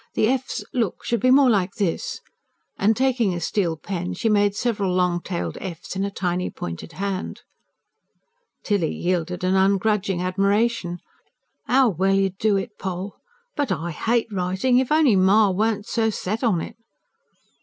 [0.15, 2.21] The f's, look, should be more like this."
[2.75, 6.93] And taking a steel pen she made several long tailed f's, in a tiny, pointed
[6.93, 7.41] hand.
[8.63, 10.97] Tilly yielded an ungrudging admiration.
[11.67, 13.17] "'Ow well you do it, Poll!
[13.55, 14.79] But I HATE writing.
[14.79, 16.77] If only ma weren't so set on it!"